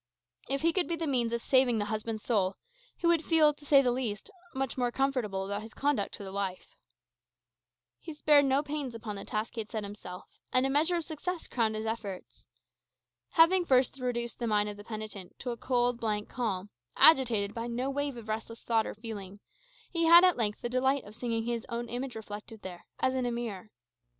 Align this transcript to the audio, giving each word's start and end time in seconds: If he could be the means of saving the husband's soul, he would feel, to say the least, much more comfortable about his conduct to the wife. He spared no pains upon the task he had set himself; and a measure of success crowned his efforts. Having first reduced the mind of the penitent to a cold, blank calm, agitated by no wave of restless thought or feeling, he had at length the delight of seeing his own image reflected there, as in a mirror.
If 0.49 0.61
he 0.61 0.73
could 0.73 0.87
be 0.87 0.95
the 0.95 1.05
means 1.05 1.31
of 1.31 1.43
saving 1.43 1.77
the 1.77 1.85
husband's 1.85 2.23
soul, 2.23 2.55
he 2.97 3.05
would 3.05 3.23
feel, 3.23 3.53
to 3.53 3.65
say 3.67 3.83
the 3.83 3.91
least, 3.91 4.31
much 4.55 4.75
more 4.75 4.91
comfortable 4.91 5.45
about 5.45 5.61
his 5.61 5.75
conduct 5.75 6.15
to 6.15 6.23
the 6.23 6.33
wife. 6.33 6.75
He 7.99 8.11
spared 8.11 8.45
no 8.45 8.63
pains 8.63 8.95
upon 8.95 9.15
the 9.15 9.25
task 9.25 9.53
he 9.53 9.61
had 9.61 9.69
set 9.69 9.83
himself; 9.83 10.25
and 10.51 10.65
a 10.65 10.71
measure 10.71 10.95
of 10.95 11.03
success 11.03 11.47
crowned 11.47 11.75
his 11.75 11.85
efforts. 11.85 12.47
Having 13.33 13.65
first 13.65 13.99
reduced 13.99 14.39
the 14.39 14.47
mind 14.47 14.69
of 14.69 14.77
the 14.77 14.83
penitent 14.83 15.37
to 15.37 15.51
a 15.51 15.55
cold, 15.55 15.99
blank 15.99 16.27
calm, 16.29 16.71
agitated 16.97 17.53
by 17.53 17.67
no 17.67 17.87
wave 17.91 18.17
of 18.17 18.27
restless 18.27 18.63
thought 18.63 18.87
or 18.87 18.95
feeling, 18.95 19.39
he 19.91 20.05
had 20.05 20.23
at 20.23 20.35
length 20.35 20.61
the 20.63 20.67
delight 20.69 21.03
of 21.03 21.15
seeing 21.15 21.43
his 21.43 21.63
own 21.69 21.87
image 21.87 22.15
reflected 22.15 22.63
there, 22.63 22.87
as 22.99 23.13
in 23.13 23.27
a 23.27 23.31
mirror. 23.31 23.69